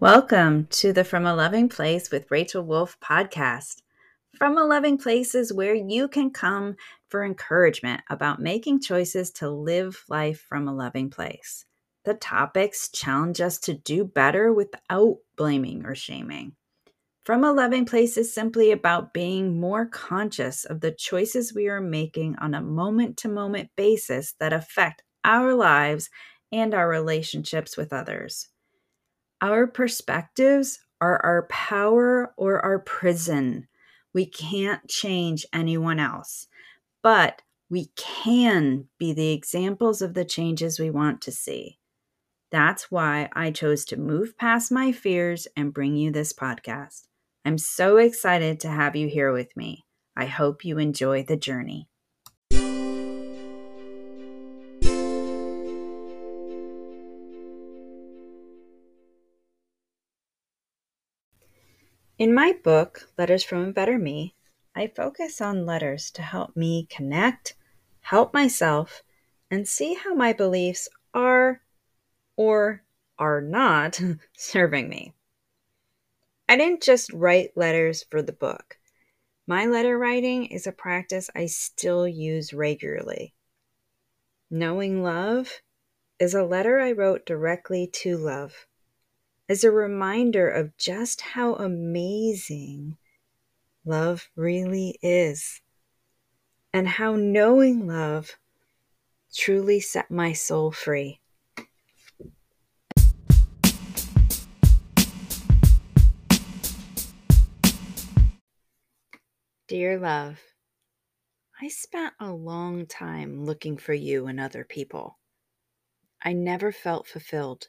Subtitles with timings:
[0.00, 3.82] Welcome to the From a Loving Place with Rachel Wolf podcast.
[4.34, 6.76] From a Loving Place is where you can come
[7.10, 11.66] for encouragement about making choices to live life from a loving place.
[12.06, 16.56] The topics challenge us to do better without blaming or shaming.
[17.26, 21.82] From a Loving Place is simply about being more conscious of the choices we are
[21.82, 26.08] making on a moment to moment basis that affect our lives
[26.50, 28.48] and our relationships with others.
[29.42, 33.68] Our perspectives are our power or our prison.
[34.12, 36.46] We can't change anyone else,
[37.02, 37.40] but
[37.70, 41.78] we can be the examples of the changes we want to see.
[42.50, 47.06] That's why I chose to move past my fears and bring you this podcast.
[47.44, 49.86] I'm so excited to have you here with me.
[50.16, 51.88] I hope you enjoy the journey.
[62.20, 64.34] In my book, Letters from a Better Me,
[64.74, 67.54] I focus on letters to help me connect,
[68.00, 69.02] help myself,
[69.50, 71.62] and see how my beliefs are
[72.36, 72.84] or
[73.18, 73.98] are not
[74.36, 75.14] serving me.
[76.46, 78.76] I didn't just write letters for the book.
[79.46, 83.32] My letter writing is a practice I still use regularly.
[84.50, 85.62] Knowing Love
[86.18, 88.66] is a letter I wrote directly to love
[89.50, 92.96] as a reminder of just how amazing
[93.84, 95.60] love really is,
[96.72, 98.38] and how knowing love
[99.34, 101.18] truly set my soul free.
[109.66, 110.38] Dear love,
[111.60, 115.18] I spent a long time looking for you and other people.
[116.22, 117.66] I never felt fulfilled.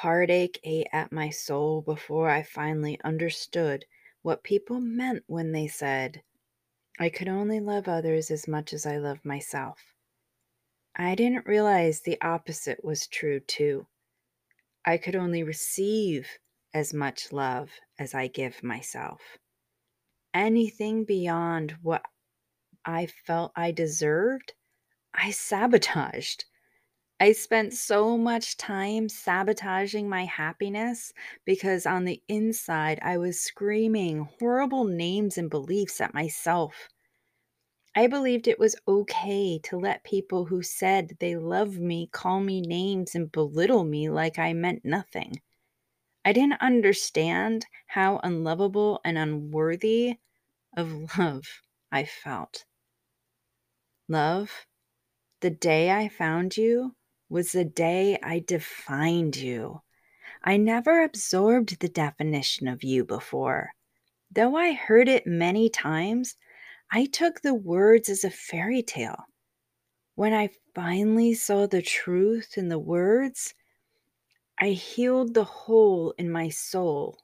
[0.00, 3.84] Heartache ate at my soul before I finally understood
[4.22, 6.22] what people meant when they said,
[6.98, 9.78] I could only love others as much as I love myself.
[10.96, 13.86] I didn't realize the opposite was true too.
[14.84, 16.38] I could only receive
[16.74, 19.20] as much love as I give myself.
[20.34, 22.02] Anything beyond what
[22.84, 24.54] I felt I deserved,
[25.14, 26.46] I sabotaged.
[27.22, 31.12] I spent so much time sabotaging my happiness
[31.44, 36.88] because on the inside I was screaming horrible names and beliefs at myself.
[37.94, 42.60] I believed it was okay to let people who said they love me call me
[42.60, 45.40] names and belittle me like I meant nothing.
[46.24, 50.16] I didn't understand how unlovable and unworthy
[50.76, 51.44] of love
[51.92, 52.64] I felt.
[54.08, 54.66] Love,
[55.38, 56.96] the day I found you,
[57.32, 59.80] was the day I defined you.
[60.44, 63.70] I never absorbed the definition of you before.
[64.30, 66.36] Though I heard it many times,
[66.90, 69.24] I took the words as a fairy tale.
[70.14, 73.54] When I finally saw the truth in the words,
[74.60, 77.18] I healed the hole in my soul.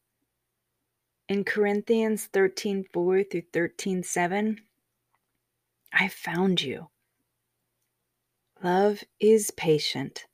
[1.28, 4.58] In Corinthians 13 4 through 13 7,
[5.92, 6.88] I found you.
[8.62, 10.26] Love is patient.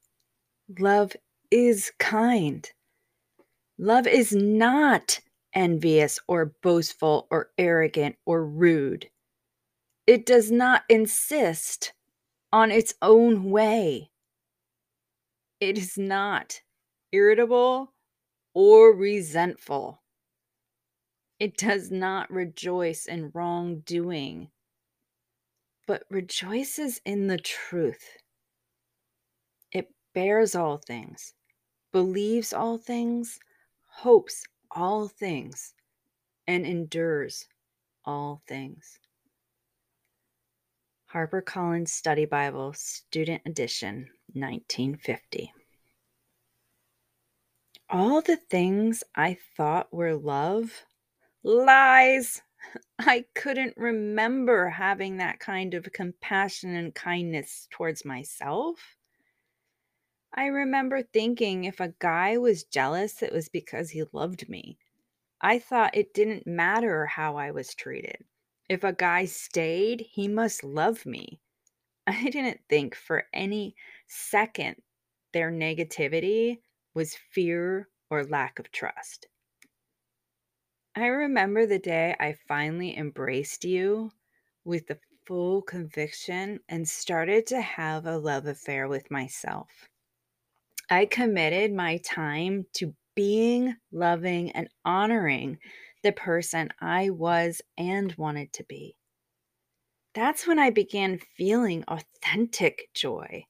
[0.78, 1.14] Love
[1.50, 2.72] is kind.
[3.76, 5.20] Love is not
[5.52, 9.10] envious or boastful or arrogant or rude.
[10.06, 11.92] It does not insist
[12.50, 14.10] on its own way.
[15.60, 16.62] It is not
[17.12, 17.92] irritable
[18.54, 20.02] or resentful.
[21.38, 24.50] It does not rejoice in wrongdoing
[25.86, 28.16] but rejoices in the truth.
[29.72, 31.34] It bears all things,
[31.92, 33.38] believes all things,
[33.86, 35.74] hopes all things,
[36.46, 37.46] and endures
[38.04, 38.98] all things.
[41.12, 45.52] HarperCollins Study Bible, Student Edition, 1950.
[47.88, 50.84] All the things I thought were love,
[51.44, 52.42] lies.
[52.98, 58.96] I couldn't remember having that kind of compassion and kindness towards myself.
[60.32, 64.78] I remember thinking if a guy was jealous, it was because he loved me.
[65.40, 68.24] I thought it didn't matter how I was treated.
[68.68, 71.40] If a guy stayed, he must love me.
[72.06, 73.76] I didn't think for any
[74.06, 74.82] second
[75.32, 76.60] their negativity
[76.94, 79.26] was fear or lack of trust.
[80.96, 84.12] I remember the day I finally embraced you
[84.64, 89.88] with the full conviction and started to have a love affair with myself.
[90.88, 95.58] I committed my time to being loving and honoring
[96.04, 98.96] the person I was and wanted to be.
[100.14, 103.46] That's when I began feeling authentic joy.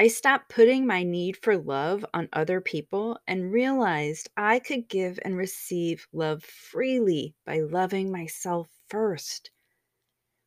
[0.00, 5.18] I stopped putting my need for love on other people and realized I could give
[5.22, 9.50] and receive love freely by loving myself first.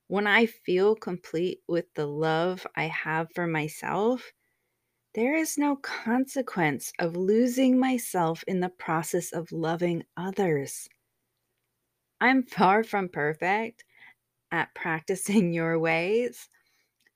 [0.08, 4.34] When I feel complete with the love I have for myself,
[5.14, 10.90] there is no consequence of losing myself in the process of loving others.
[12.20, 13.86] I'm far from perfect
[14.52, 16.50] at practicing your ways.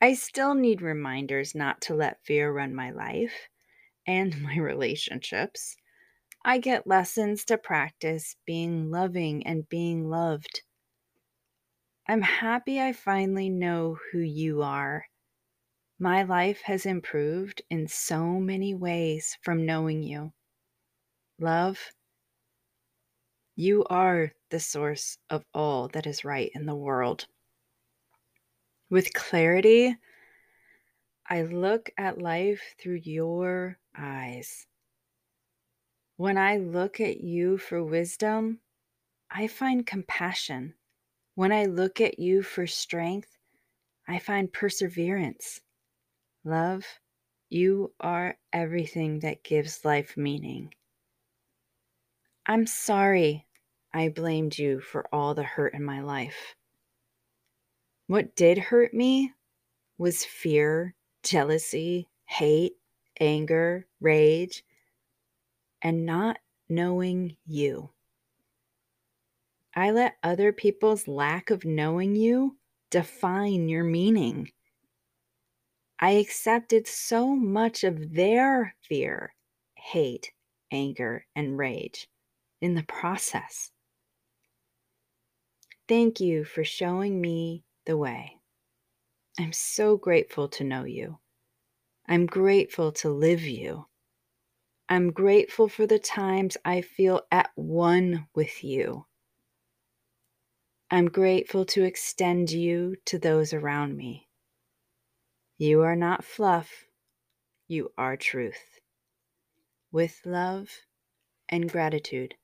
[0.00, 3.48] I still need reminders not to let fear run my life
[4.06, 5.76] and my relationships.
[6.44, 10.62] I get lessons to practice being loving and being loved.
[12.08, 15.06] I'm happy I finally know who you are.
[15.98, 20.32] My life has improved in so many ways from knowing you.
[21.38, 21.92] Love,
[23.56, 27.26] you are the source of all that is right in the world.
[28.90, 29.96] With clarity,
[31.28, 34.66] I look at life through your eyes.
[36.16, 38.60] When I look at you for wisdom,
[39.30, 40.74] I find compassion.
[41.34, 43.36] When I look at you for strength,
[44.08, 45.60] I find perseverance.
[46.42, 46.86] Love,
[47.50, 50.72] you are everything that gives life meaning.
[52.46, 53.46] I'm sorry
[53.92, 56.56] I blamed you for all the hurt in my life.
[58.08, 59.34] What did hurt me
[59.98, 62.72] was fear, jealousy, hate,
[63.20, 64.64] anger, rage,
[65.82, 66.38] and not
[66.70, 67.90] knowing you.
[69.74, 72.56] I let other people's lack of knowing you
[72.90, 74.52] define your meaning.
[76.00, 79.34] I accepted so much of their fear,
[79.74, 80.32] hate,
[80.72, 82.08] anger, and rage
[82.62, 83.70] in the process.
[85.86, 88.36] Thank you for showing me the way.
[89.40, 91.18] I'm so grateful to know you.
[92.06, 93.86] I'm grateful to live you.
[94.90, 99.06] I'm grateful for the times I feel at one with you.
[100.90, 104.28] I'm grateful to extend you to those around me.
[105.58, 106.70] You are not fluff,
[107.68, 108.80] you are truth.
[109.92, 110.68] With love
[111.48, 112.34] and gratitude,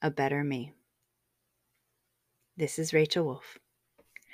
[0.00, 0.74] a better me.
[2.56, 3.58] This is Rachel Wolf.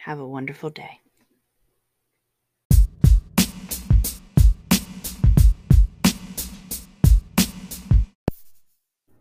[0.09, 1.01] Have a wonderful day.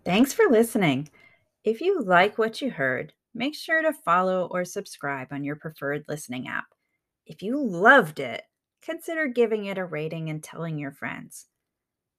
[0.05, 1.09] Thanks for listening.
[1.65, 6.05] If you like what you heard, make sure to follow or subscribe on your preferred
[6.07, 6.67] listening app.
[7.25, 8.43] If you loved it,
[8.81, 11.47] consider giving it a rating and telling your friends.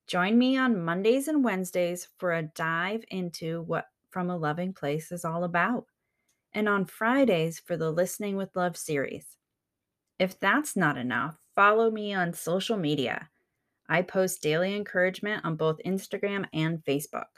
[0.06, 5.10] Join me on Mondays and Wednesdays for a dive into what From a Loving Place
[5.10, 5.86] is all about,
[6.58, 9.36] and on Fridays for the Listening with Love series.
[10.18, 13.30] If that's not enough, follow me on social media.
[13.88, 17.30] I post daily encouragement on both Instagram and Facebook.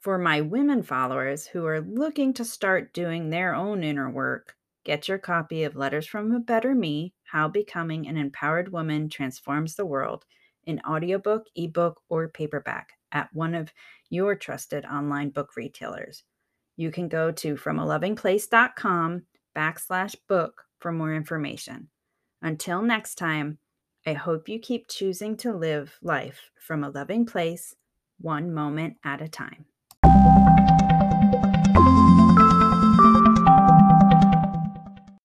[0.00, 5.06] For my women followers who are looking to start doing their own inner work, get
[5.06, 9.86] your copy of Letters from a Better Me How Becoming an Empowered Woman Transforms the
[9.86, 10.24] World
[10.64, 13.72] in audiobook, ebook, or paperback at one of
[14.10, 16.24] your trusted online book retailers.
[16.78, 19.22] You can go to FromALovingPlace.com
[19.56, 21.88] backslash book for more information.
[22.40, 23.58] Until next time,
[24.06, 27.74] I hope you keep choosing to live life from a loving place,
[28.20, 29.64] one moment at a time.